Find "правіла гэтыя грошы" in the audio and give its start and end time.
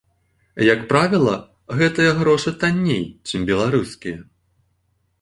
0.93-2.57